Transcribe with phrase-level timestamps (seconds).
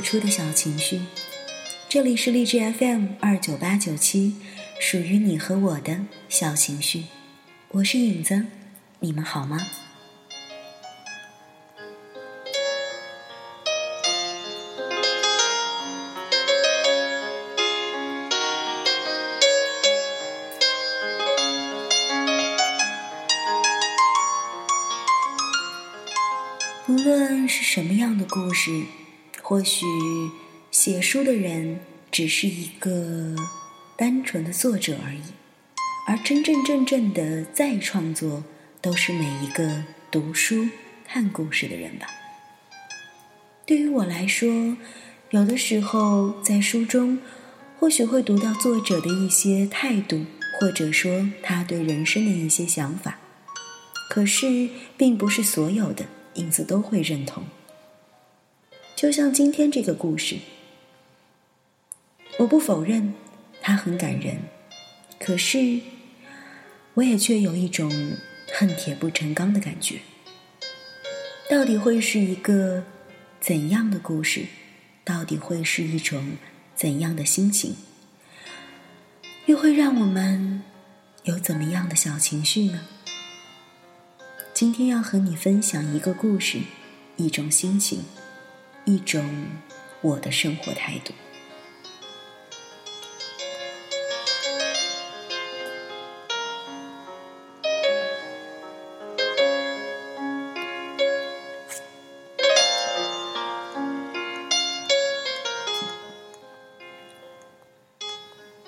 [0.00, 1.00] 出的小情绪。
[1.88, 4.36] 这里是荔枝 FM 二九八九七，
[4.78, 7.04] 属于你和我的小情绪。
[7.72, 8.46] 我是影子，
[9.00, 9.58] 你们好吗？
[26.88, 28.84] 无论是什么样的故事，
[29.50, 29.84] 或许
[30.70, 31.80] 写书的人
[32.12, 33.34] 只是一个
[33.96, 35.22] 单纯的作者而已，
[36.06, 38.44] 而真真正正的再创作，
[38.80, 40.68] 都是每一个读书
[41.04, 42.06] 看故事的人吧。
[43.66, 44.76] 对于我来说，
[45.30, 47.18] 有的时候在书中，
[47.76, 50.26] 或许会读到作者的一些态度，
[50.60, 53.18] 或者说他对人生的一些想法，
[54.10, 56.06] 可是并不是所有的。
[56.34, 57.42] 影子都会认同，
[59.00, 60.36] 就像今天这个故事，
[62.38, 63.14] 我不否认
[63.62, 64.42] 它很感人，
[65.18, 65.80] 可是
[66.92, 67.90] 我也却有一种
[68.52, 70.00] 恨铁不成钢的感觉。
[71.48, 72.84] 到底会是一个
[73.40, 74.44] 怎样的故事？
[75.02, 76.32] 到底会是一种
[76.76, 77.76] 怎样的心情？
[79.46, 80.62] 又会让我们
[81.24, 82.82] 有怎么样的小情绪呢？
[84.52, 86.58] 今天要和你分享一个故事，
[87.16, 88.04] 一种心情，
[88.84, 89.46] 一种
[90.00, 91.12] 我的生活态度。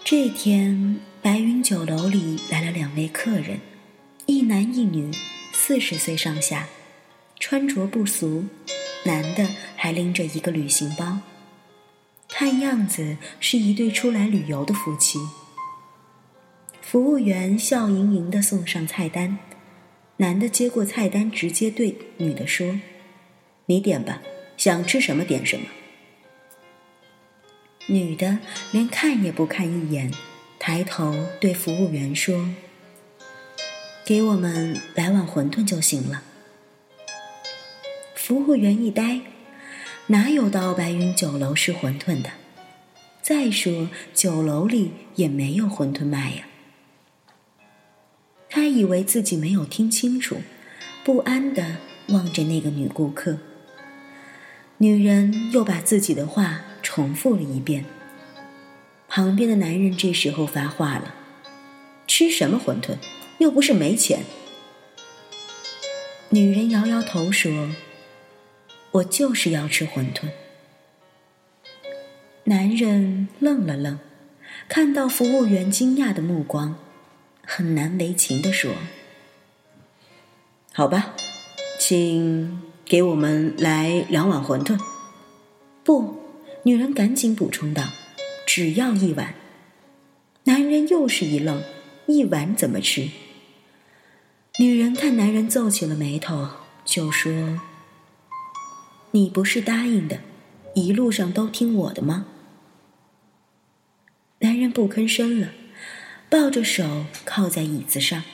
[0.05, 3.61] 这天，白云酒楼里来了两位客人，
[4.27, 5.11] 一男一女。
[5.55, 6.67] 四十岁上下，
[7.39, 8.45] 穿着不俗，
[9.05, 11.19] 男的还拎着一个旅行包，
[12.29, 15.19] 看样子是一对出来旅游的夫妻。
[16.81, 19.39] 服务员笑盈盈的送上菜单，
[20.19, 22.79] 男的接过菜单，直接对女的说
[23.67, 24.23] ：“你点吧，
[24.57, 25.67] 想吃什么点什么。”
[27.89, 28.39] 女的
[28.71, 30.13] 连看也不看一眼，
[30.59, 32.49] 抬头对服务员说。
[34.05, 36.23] 给我们来碗馄饨就行了。
[38.33, 39.21] 服务员一呆，
[40.07, 42.31] 哪有到白云酒楼吃馄饨的？
[43.21, 46.47] 再说酒楼里也没有馄饨卖呀。
[48.49, 50.41] 他以为自己没有听清楚，
[51.05, 51.77] 不安的
[52.09, 53.37] 望着那个女顾客。
[54.79, 57.85] 女人又把自己的话重复了一遍。
[59.09, 61.15] 旁边的男人这时候发话了
[62.09, 62.97] ：“吃什么馄饨？”
[63.37, 64.21] 又不是没钱。
[66.31, 67.69] 女人摇摇头说
[68.93, 70.31] ：“我就是要吃馄饨。”
[72.45, 73.99] 男人愣了愣，
[74.69, 76.77] 看到服务员惊讶的目光，
[77.45, 78.73] 很难为情的说
[80.73, 81.15] ：“好吧，
[81.79, 84.79] 请给我们来两碗馄饨。”
[85.85, 86.17] 不，
[86.65, 87.85] 女人赶紧补充道
[88.47, 89.35] ：“只要一碗。”
[90.45, 91.63] 男人又是一愣
[92.07, 93.09] ：“一碗怎么吃？”
[94.59, 96.49] 女人看男人皱起了眉头，
[96.85, 97.61] 就说
[99.13, 100.19] ：“你不是答应的，
[100.75, 102.27] 一路上都听我的吗？”
[104.41, 105.53] 男人不吭声了，
[106.29, 108.25] 抱着手靠在椅子上。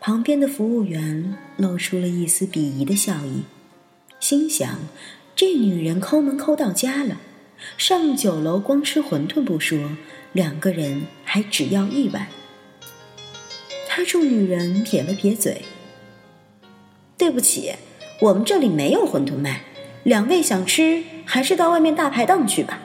[0.00, 3.42] 旁边的服务员露出了一丝鄙夷的笑意，
[4.18, 4.78] 心想：
[5.36, 7.20] 这女人抠门抠到家了，
[7.76, 9.96] 上酒楼光吃馄饨不说，
[10.32, 12.28] 两个人还只要一碗。
[13.86, 15.62] 他冲女人撇了撇嘴
[17.18, 17.74] ：“对不起，
[18.20, 19.62] 我们这里没有馄饨卖。
[20.02, 22.78] 两位想吃，还是到外面大排档去吧。”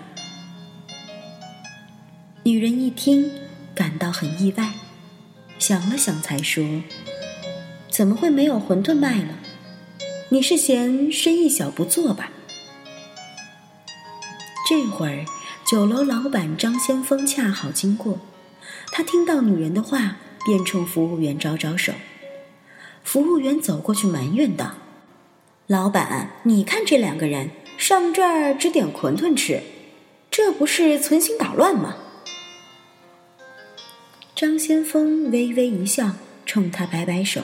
[2.43, 3.31] 女人一听，
[3.73, 4.73] 感到很意外，
[5.59, 6.83] 想了想才说
[7.89, 9.39] ：“怎么会没有馄饨卖了？
[10.29, 12.31] 你是嫌生意小不做吧？”
[14.67, 15.25] 这会儿，
[15.65, 18.19] 酒楼老板张先锋恰好经过，
[18.91, 20.17] 他听到女人的话。
[20.45, 21.91] 便冲服务员招招手，
[23.03, 24.73] 服务员走过去埋怨道
[25.67, 29.63] ：“老板，你看这两个人上这儿只点馄饨吃，
[30.29, 31.97] 这不是存心捣乱吗？”
[34.35, 36.11] 张先锋微微一笑，
[36.45, 37.41] 冲他摆摆手，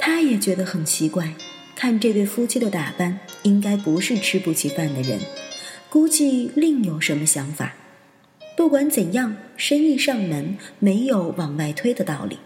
[0.00, 1.34] 他也觉得很奇怪，
[1.76, 5.20] 看这对夫妻的打扮，应该不是吃不起饭的人，
[5.88, 7.74] 估计另有什么想法。
[8.56, 12.38] 不管怎样，生意上门没有往外推的道理。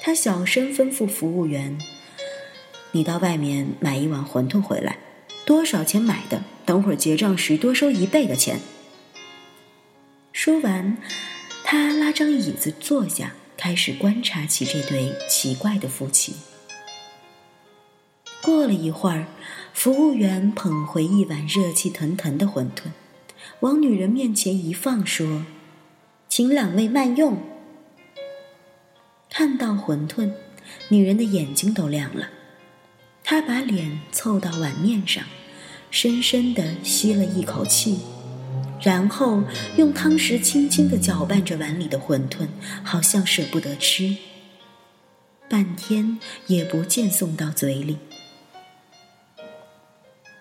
[0.00, 1.76] 他小声吩咐服务员
[2.94, 4.98] ：“你到外面买一碗馄饨回来，
[5.44, 6.44] 多少钱买的？
[6.64, 8.60] 等会儿结账时多收一倍的钱。”
[10.30, 10.96] 说完，
[11.64, 16.36] 他拉张椅子坐下，开始观察起这对奇怪的夫妻。
[18.40, 19.26] 过了一会儿，
[19.72, 22.92] 服务员捧回一碗热气腾腾的馄饨，
[23.58, 25.44] 往女人面前一放，说
[26.30, 27.38] ：“请两位慢用。”
[29.28, 30.30] 看到馄饨，
[30.90, 32.28] 女人的眼睛都亮了。
[33.26, 35.24] 他把脸凑到碗面上，
[35.90, 38.00] 深深地吸了一口气，
[38.82, 39.42] 然后
[39.76, 42.46] 用汤匙轻轻地搅拌着碗里的馄饨，
[42.82, 44.14] 好像舍不得吃。
[45.48, 46.18] 半天
[46.48, 47.96] 也不见送到嘴里。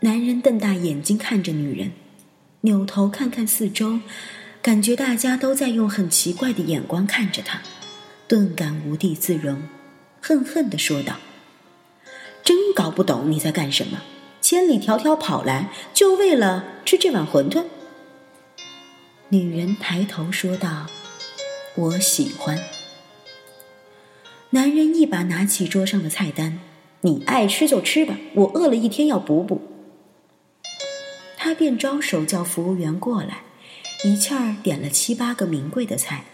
[0.02, 1.94] 男人瞪大眼睛看着女人，
[2.62, 4.02] 扭头看看四周，
[4.62, 7.62] 感觉大家都在用很奇怪的眼光看着他。
[8.28, 9.62] 顿感无地自容，
[10.22, 11.18] 恨恨地说道
[12.94, 14.02] ：“不懂你在干什么，
[14.42, 17.66] 千里迢迢跑来就为了吃这碗馄饨。”
[19.30, 20.86] 女人抬头说道
[21.76, 22.60] ：“我喜欢。”
[24.52, 26.60] 男人一把拿起桌上的菜单
[27.02, 29.62] ：“你爱吃就吃吧，我饿了一天要补补。”
[31.36, 33.42] 他便招手叫服务员过来，
[34.06, 36.26] 一气儿点了七八个名贵的菜。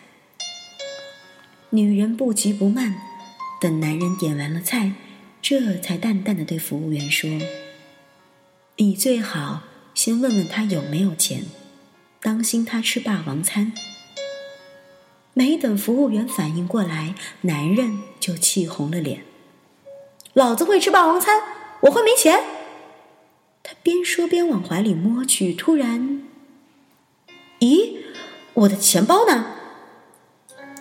[1.71, 2.95] 女人不急不慢，
[3.61, 4.91] 等男人点完了菜，
[5.41, 7.29] 这才淡淡的对服务员说
[8.77, 9.63] ：“你最好
[9.95, 11.43] 先问问他有没有钱，
[12.21, 13.73] 当心他吃霸王餐。”
[15.33, 19.23] 没等服务员反应过来，男人就气红了脸
[20.33, 21.41] ：“老子会吃霸王餐，
[21.81, 22.43] 我会没钱？”
[23.63, 26.23] 他边说边往怀里摸去，突然
[27.61, 27.97] ，“咦，
[28.53, 29.55] 我的钱包呢？”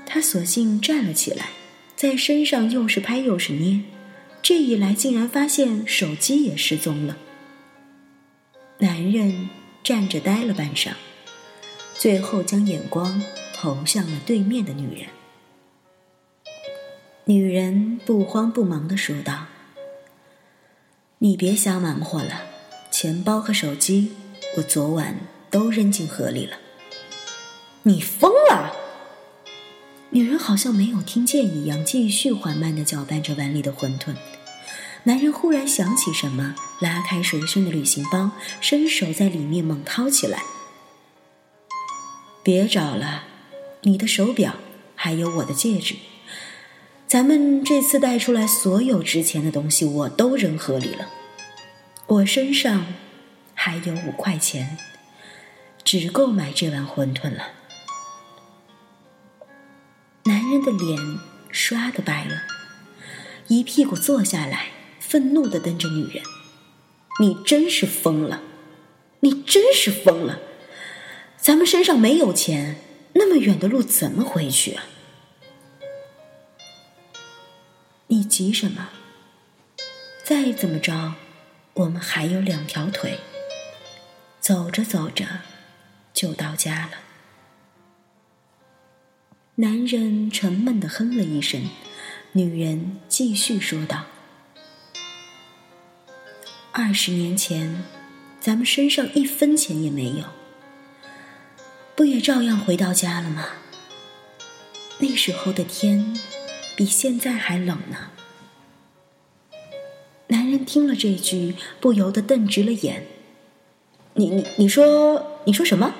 [0.05, 1.51] 他索性站了起来，
[1.95, 3.83] 在身上又是拍又是捏，
[4.43, 7.17] 这一来竟然发现手机也失踪了。
[8.79, 9.49] 男人
[9.83, 10.93] 站着呆了半晌，
[11.95, 13.23] 最后将眼光
[13.55, 15.09] 投向了对面的女人。
[17.25, 19.47] 女人不慌不忙的说道
[21.19, 22.43] ：“你别瞎忙活了，
[22.91, 24.13] 钱包和手机
[24.57, 25.19] 我昨晚
[25.51, 26.59] 都扔进河里了。”
[27.85, 28.28] 你疯！
[30.11, 34.15] 女人好像没有听见一样，继续缓慢地搅拌着碗里的馄饨。
[35.05, 40.43] 男人忽然想起什么，拉开随身的旅行包，伸手在里面猛掏起来。
[42.43, 43.25] 别找了，
[43.83, 44.55] 你的手表，
[44.95, 45.97] 还有我的戒指，
[47.07, 51.11] 咱们这次带出来所有值钱的东西，我都扔河里了。
[52.07, 52.87] 我身上
[53.53, 54.79] 还有五块钱，
[55.85, 57.58] 只够买这碗馄饨了。
[60.71, 61.19] 的脸
[61.51, 62.43] 唰的白了，
[63.47, 64.71] 一屁股坐下来，
[65.01, 66.23] 愤怒的瞪着女人
[67.21, 68.43] ：“你真是疯了！
[69.21, 70.39] 你真是疯了！
[71.39, 72.77] 咱们身上没有钱，
[73.15, 74.85] 那么远的路怎么回去啊？
[78.09, 78.91] 你急什么？
[80.23, 81.15] 再怎么着，
[81.73, 83.19] 我们还有两条腿，
[84.39, 85.25] 走着走着
[86.13, 86.99] 就到家了。”
[89.61, 91.69] 男人沉闷的哼了一声，
[92.31, 94.05] 女人继续说道
[96.71, 97.83] ：“二十年前，
[98.39, 100.27] 咱们身上一分钱也没有，
[101.97, 103.49] 不也照样回到家了吗？
[105.01, 106.17] 那时候的天
[106.77, 108.11] 比现在还冷呢。”
[110.31, 113.05] 男人听了这句，不由得瞪直了眼
[114.15, 115.97] ：“你你你说你说什么？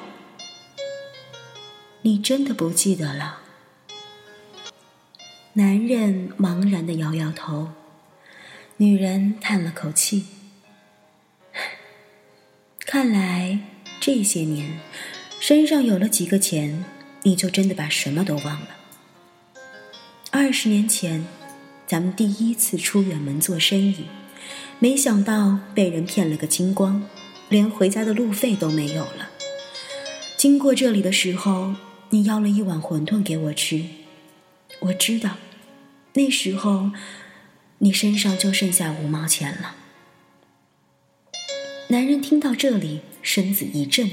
[2.03, 3.41] 你真的不记得了？”
[5.59, 7.71] 男人茫然的摇摇头，
[8.77, 10.27] 女人叹了口气。
[12.87, 13.59] 看来
[13.99, 14.79] 这些年，
[15.41, 16.85] 身上有了几个钱，
[17.25, 18.69] 你就真的把什么都忘了。
[20.31, 21.27] 二十年前，
[21.89, 24.05] 咱们第一次出远门做生意，
[24.79, 27.03] 没想到被人骗了个精光，
[27.49, 29.31] 连回家的路费都没有了。
[30.37, 31.75] 经过这里的时候，
[32.11, 33.85] 你要了一碗馄饨给我吃，
[34.83, 35.31] 我知道。
[36.19, 36.91] 那时候，
[37.79, 39.77] 你身上就剩下五毛钱了。
[41.91, 44.11] 男人听到这里，身子一震，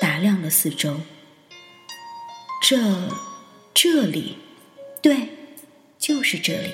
[0.00, 1.02] 打量了四周。
[2.62, 3.10] 这，
[3.74, 4.38] 这里，
[5.02, 5.28] 对，
[5.98, 6.70] 就是这里，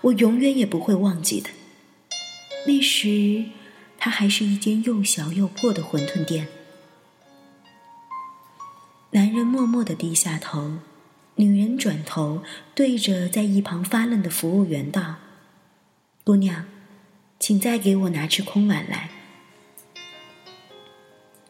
[0.00, 1.50] 我永远也不会忘记的。
[2.66, 3.44] 那时，
[3.98, 6.48] 它还是一间又小又破的馄饨店。
[9.10, 10.78] 男人默默的低下头。
[11.38, 12.42] 女人转头
[12.74, 15.16] 对着在一旁发愣的服务员道
[16.24, 16.64] ：“姑娘，
[17.38, 19.10] 请再给我拿只空碗来。”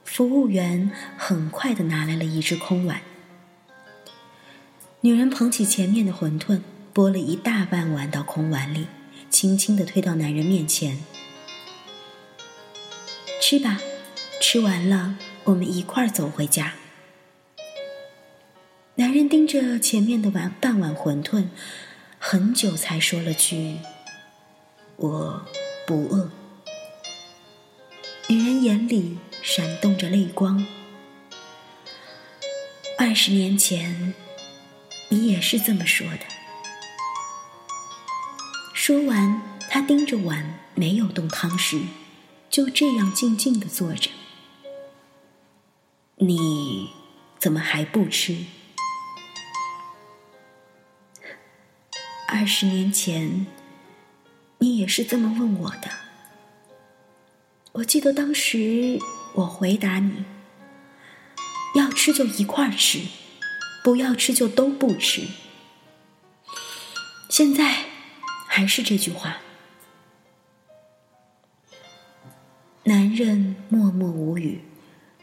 [0.05, 3.01] 服务员很快的拿来了一只空碗。
[5.03, 6.63] 女人捧起前面的馄饨，
[6.93, 8.89] 拨了一大半碗到空碗里，
[9.31, 10.99] 轻轻的推到男人面前
[13.41, 13.79] ：“吃吧，
[14.41, 16.73] 吃完了，我们一块儿走回家。”
[18.99, 21.49] 男人盯着前面的碗半碗馄饨，
[22.19, 23.77] 很久才说了句
[24.97, 25.47] ：“我
[25.87, 26.31] 不饿。”
[28.29, 30.67] 女人眼里闪动着泪光。
[32.97, 34.15] 二十年前，
[35.11, 36.21] 你也是这么说的。
[38.73, 41.83] 说完，他盯着碗，没有动汤匙，
[42.49, 44.11] 就这样静静的坐着。
[46.17, 46.89] 你
[47.39, 48.47] 怎么还不吃？
[52.47, 53.45] 二十年前，
[54.59, 55.91] 你也是这么问我的。
[57.73, 59.01] 我记得当时
[59.35, 60.25] 我回答你：
[61.75, 63.01] 要吃就一块吃，
[63.83, 65.23] 不要吃就都不吃。
[67.29, 67.87] 现在
[68.47, 69.39] 还是这句话。
[72.85, 74.61] 男人默默无语，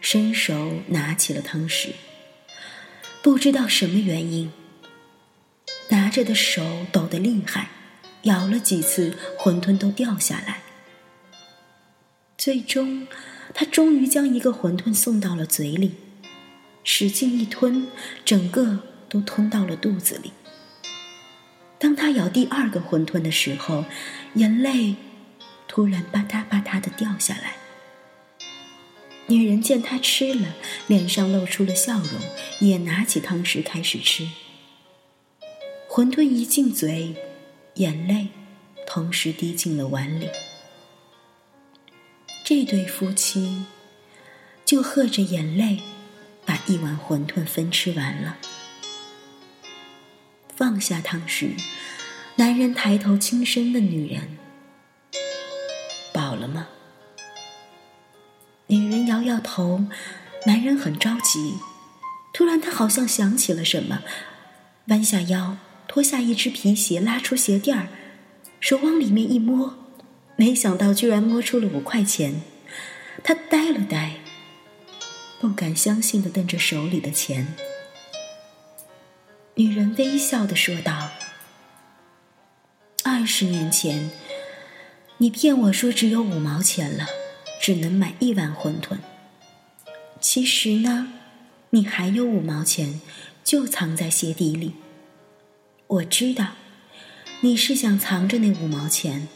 [0.02, 1.92] 伸手拿起了汤匙，
[3.22, 4.52] 不知道什么原因。
[6.14, 7.70] 拿着的手抖得厉害，
[8.22, 10.62] 咬了几次，馄饨都掉下来。
[12.38, 13.08] 最终，
[13.56, 15.96] 他终于将一个馄饨送到了嘴里，
[16.84, 17.88] 使劲一吞，
[18.24, 20.34] 整个都吞到了肚子里。
[21.80, 23.86] 当他咬第二个馄饨的时候，
[24.36, 24.96] 眼泪
[25.68, 27.56] 突然吧嗒吧嗒的掉下来。
[29.26, 30.54] 女人见他吃了，
[30.86, 32.10] 脸上露出了笑容，
[32.60, 34.28] 也拿起汤匙开始吃。
[35.96, 37.16] 馄饨一进嘴，
[37.76, 38.30] 眼泪
[38.88, 40.28] 同时滴进了碗里。
[42.44, 43.68] 这对夫妻
[44.66, 45.84] 就喝着眼泪，
[46.48, 48.40] 把一碗馄饨分吃完了。
[50.56, 51.52] 放下汤匙，
[52.38, 54.40] 男人抬头轻声问女人
[56.12, 56.70] ：“饱了吗？”
[58.66, 59.86] 女人摇摇头。
[60.48, 61.60] 男人很着急，
[62.34, 64.02] 突然他好像想起了什么，
[64.88, 65.56] 弯下腰。
[65.94, 67.88] 脱下一只皮鞋，拉出鞋垫儿，
[68.60, 69.78] 手往里面一摸，
[70.36, 72.42] 没想到居然摸出了五块钱。
[73.24, 74.16] 他呆了呆，
[75.40, 77.54] 不敢相信的瞪着手里的钱。
[79.54, 81.12] 女人微笑的说道
[83.06, 84.10] ：“二十年前，
[85.20, 87.06] 你骗我说只有五毛钱了，
[87.62, 88.98] 只能买一碗馄饨。
[90.20, 91.14] 其实呢，
[91.70, 93.00] 你还有五毛钱，
[93.44, 94.74] 就藏在鞋底里。”
[95.94, 96.54] 我知道，
[97.42, 99.28] 你是想藏着那五毛钱，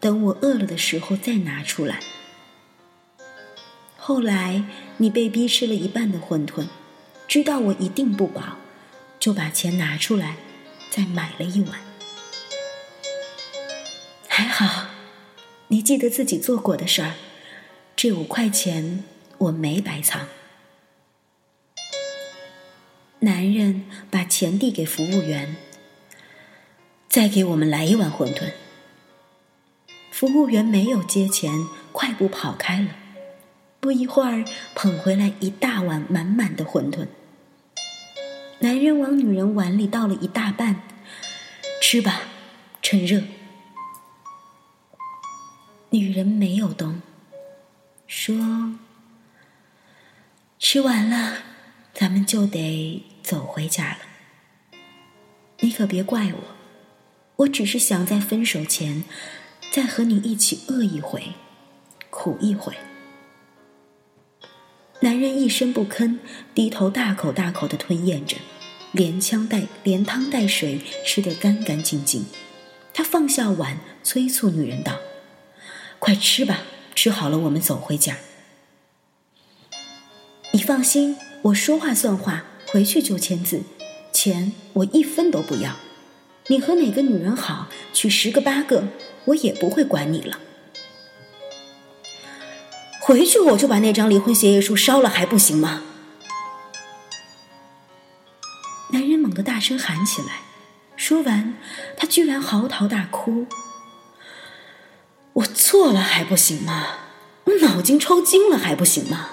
[0.00, 2.00] 等我饿了的时候再拿出来。
[3.98, 4.64] 后来
[4.96, 6.68] 你被逼吃了一半的馄饨，
[7.28, 8.56] 知道我一定不饱，
[9.20, 10.36] 就把钱拿出来，
[10.90, 11.80] 再买了一碗。
[14.26, 14.88] 还好，
[15.68, 17.12] 你记得自己做过的事儿，
[17.94, 19.04] 这五块钱
[19.36, 20.28] 我没白藏。
[23.18, 25.56] 男人把钱递给服务员。
[27.16, 28.52] 再给我们来一碗馄饨。
[30.10, 32.88] 服务员没有接钱，快步跑开了。
[33.80, 34.44] 不一会儿，
[34.74, 37.06] 捧回来一大碗满满的馄饨。
[38.58, 40.82] 男人往女人碗里倒了一大半，
[41.80, 42.20] 吃吧，
[42.82, 43.22] 趁热。
[45.88, 47.00] 女人没有动，
[48.06, 48.74] 说
[50.60, 51.38] ：“吃完了，
[51.94, 54.78] 咱们就得走回家了。
[55.60, 56.55] 你可别怪我。”
[57.36, 59.04] 我只是想在分手前，
[59.70, 61.34] 再和你一起饿一回，
[62.08, 62.72] 苦一回。
[65.00, 66.18] 男人一声不吭，
[66.54, 68.38] 低头大口大口的吞咽着，
[68.92, 72.24] 连枪带连汤带水吃得干干净净。
[72.94, 74.98] 他放下碗，催促女人道
[76.00, 76.62] ：“快吃吧，
[76.94, 78.16] 吃好了我们走回家。”
[80.52, 83.60] 你放心，我说话算话，回去就签字，
[84.10, 85.76] 钱我一分都不要。
[86.48, 88.88] 你和哪个女人好，娶十个八个，
[89.24, 90.38] 我也不会管你了。
[93.00, 95.82] 回去我就把那张离婚协议书烧了，还不行吗？
[98.90, 100.42] 男人猛地大声喊起来，
[100.96, 101.54] 说完，
[101.96, 103.46] 他居然嚎啕大哭。
[105.34, 106.86] 我错了还不行吗？
[107.44, 109.30] 我脑筋抽筋了还不行吗？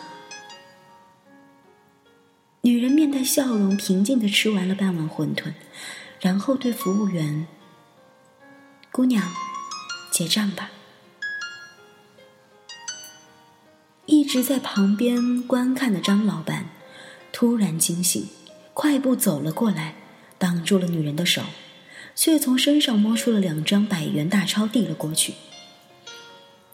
[2.61, 5.53] 女人面带笑容，平静的吃完了半碗馄饨。
[6.23, 7.47] 然后对服务员
[8.93, 9.29] ：“姑娘，
[10.09, 10.71] 结账吧。”
[14.07, 16.69] 一直在旁边观看的张老板
[17.33, 18.29] 突然惊醒，
[18.73, 19.95] 快步走了过来，
[20.37, 21.41] 挡住了女人的手，
[22.15, 25.33] 却从身上摸出了两张百元大钞递了过去。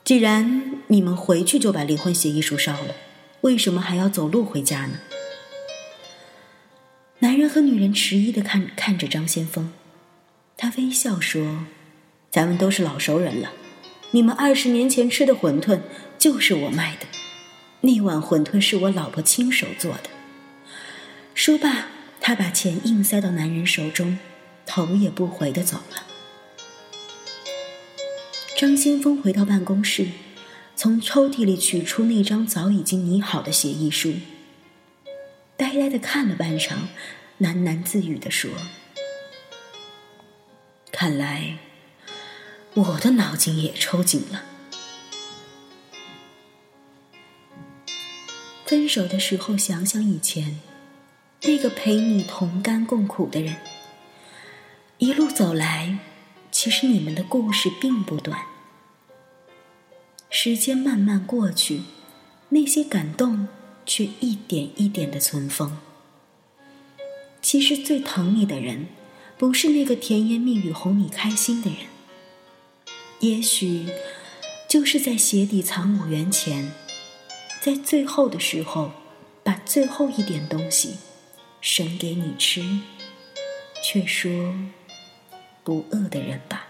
[0.04, 2.94] 既然你们回去就把离婚协议书烧了，
[3.42, 5.00] 为什么还要走路回家呢？
[7.22, 9.74] 男人和女人迟疑的看看着张先锋，
[10.56, 11.66] 他微笑说
[12.32, 13.52] ：“咱们都是老熟人了，
[14.12, 15.82] 你们二十年前吃的馄饨
[16.18, 17.06] 就是我卖的，
[17.82, 20.10] 那碗馄饨是我老婆亲手做的。”
[21.36, 21.88] 说罢，
[22.22, 24.18] 他把钱硬塞到男人手中，
[24.66, 26.06] 头也不回的走了。
[28.58, 30.08] 张先锋回到办公室，
[30.74, 34.14] 从抽屉里取出那张早已经拟好的协议书，
[35.70, 36.74] 呆呆的看了半晌，
[37.42, 38.50] 喃喃自语的说
[40.92, 41.60] ：“看来
[42.74, 44.46] 我的脑筋也抽筋了。
[48.66, 50.60] 分手的时候，想想以前
[51.44, 53.58] 那个陪你同甘共苦的人，
[54.98, 56.00] 一路走来。”
[56.52, 58.42] 其实你们的故事并不短。
[60.32, 61.84] 时间慢慢过去，
[62.50, 63.48] 那些感动
[63.90, 65.80] 却一点一点的存封。
[67.42, 68.86] 其实最疼你的人，
[69.36, 71.80] 不是那个甜言蜜语哄你开心的人，
[73.22, 73.88] 也许
[74.68, 76.72] 就是在鞋底藏五元钱，
[77.60, 78.92] 在最后的时候，
[79.44, 80.98] 把最后一点东西
[81.60, 82.62] 省给你吃，
[83.84, 84.54] 却说。
[85.62, 86.69] 不饿的人吧。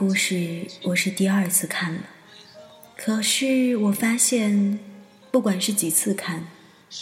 [0.00, 2.04] 故事，我是第二次看了，
[2.96, 4.78] 可是我发现。
[5.30, 6.46] 不管是几次看，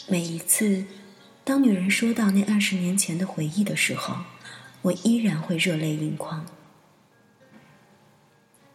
[0.09, 0.85] 每一次，
[1.45, 4.17] 当女人说到那二十年前的回忆的时候，
[4.83, 6.45] 我依然会热泪盈眶。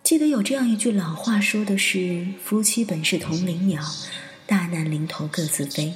[0.01, 3.83] 记得有这样一句老话，说的是“夫妻本是同林鸟，
[4.47, 5.93] 大难临头各自飞”。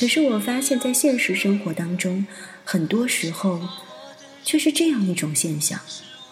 [0.00, 2.26] 可是我发现，在现实生活当中，
[2.64, 3.68] 很多时候
[4.42, 5.78] 却是这样一种现象，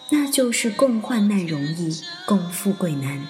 [0.09, 3.27] 那就是共患难容易，共富贵难。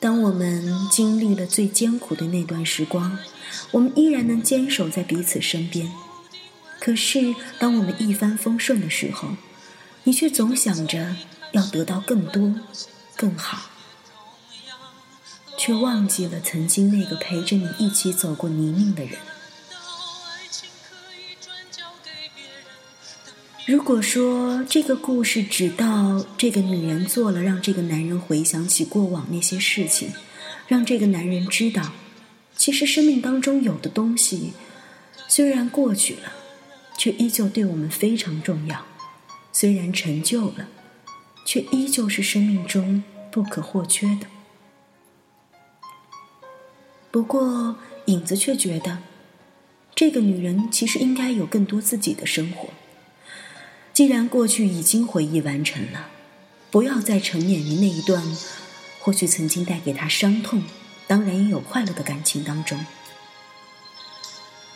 [0.00, 3.18] 当我们经历了最艰苦的那段时光，
[3.70, 5.90] 我们依然能坚守在彼此身边。
[6.78, 9.30] 可是，当我们一帆风顺的时候，
[10.02, 11.16] 你却总想着
[11.52, 12.54] 要得到更多、
[13.16, 13.70] 更好，
[15.56, 19.18] 却忘记了曾经那个陪着你一起走过泥泞的人。
[23.66, 30.12] 如果说这个故事只到这个女人做了让这个男人回想起过往那些事情，
[30.68, 31.92] 让这个男人知道，
[32.54, 34.52] 其实生命当中有的东西
[35.28, 36.34] 虽然过去了，
[36.98, 38.84] 却依旧对我们非常重要；
[39.50, 40.68] 虽然陈旧了，
[41.46, 44.26] 却依旧是生命中不可或缺的。
[47.10, 48.98] 不过，影子却觉得，
[49.94, 52.68] 这个女人其实应该有更多自己的生活。
[53.94, 56.08] 既然过去已经回忆完成了，
[56.68, 58.36] 不要再沉湎于那一段
[58.98, 60.64] 或许曾经带给他伤痛，
[61.06, 62.84] 当然也有快乐的感情当中。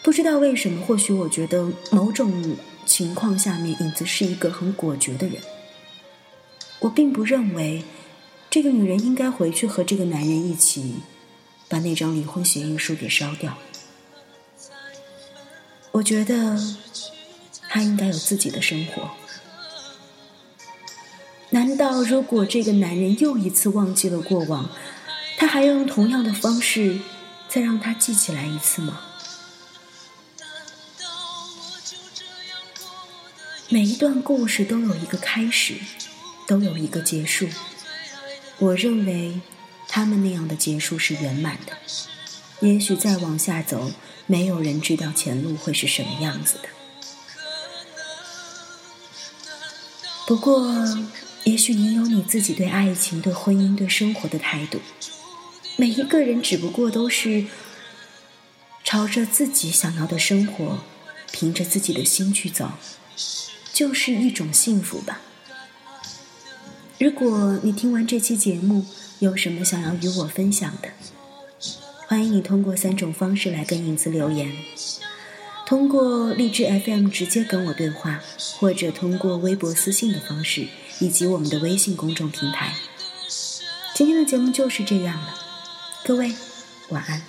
[0.04, 5.42] 不知道为什么，或许我觉得某种情况下面，影子是一个很果决的人。
[6.78, 7.82] 我并不认为
[8.48, 10.94] 这个女人应该回去和这个男人一起
[11.66, 13.58] 把那张离婚协议书给烧掉。
[15.90, 16.56] 我觉得。
[17.78, 19.08] 他应该有自己的生活。
[21.50, 24.68] 难道如果这个男人又一次忘记了过往，
[25.36, 26.98] 他还要用同样的方式
[27.48, 29.00] 再让他记起来一次吗？
[33.68, 35.76] 每一段故事都有一个开始，
[36.48, 37.46] 都有一个结束。
[38.58, 39.40] 我认为
[39.86, 41.74] 他们那样的结束是圆满的。
[42.58, 43.92] 也许再往下走，
[44.26, 46.68] 没有人知道前路会是什么样子的。
[50.28, 50.84] 不过，
[51.44, 54.78] 也许你有你自己对爱情、对婚姻、对生活的态度。
[55.76, 57.46] 每一个人只不过都是
[58.84, 60.80] 朝着自己想要的生活，
[61.32, 62.72] 凭着自己的心去走，
[63.72, 65.22] 就是一种幸福吧。
[66.98, 68.84] 如果你听完这期节目，
[69.20, 70.90] 有什么想要与我分享的，
[72.06, 74.52] 欢迎你通过三种方式来跟影子留言。
[75.68, 78.22] 通过荔枝 FM 直接跟我对话，
[78.58, 80.66] 或者通过微博私信的方式，
[80.98, 82.74] 以及我们的微信公众平台。
[83.94, 85.38] 今天的节目就是这样了，
[86.06, 86.34] 各位
[86.88, 87.22] 晚安。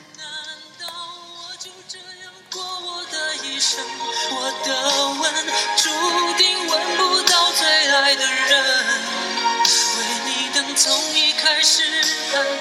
[10.77, 11.83] 从一开始，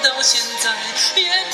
[0.03, 0.75] 到现在，
[1.21, 1.49] 也。